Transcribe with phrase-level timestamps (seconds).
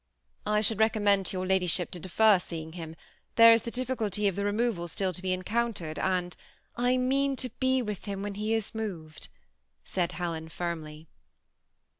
[0.57, 2.95] "I should recommend to your ladyship to defer see ing him;
[3.35, 6.35] there is the difficulty of the removal still to be encountered, and
[6.77, 9.27] "^ I mean to be with him when he is moved,"
[9.83, 11.07] said Helen, firmly.